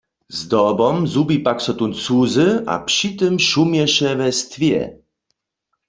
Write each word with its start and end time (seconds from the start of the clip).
Zdobom 0.39 0.95
zhubi 1.11 1.37
pak 1.45 1.57
so 1.65 1.73
tón 1.79 1.91
cuzy 2.03 2.49
a 2.73 2.75
při 2.89 3.09
tym 3.19 3.33
šumješe 3.47 4.09
we 4.19 4.27
jstwě. 4.35 4.81